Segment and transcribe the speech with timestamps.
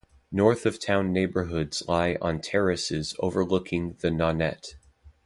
[0.31, 4.73] North of town neighborhoods lie on terraces overlooking the Nonette.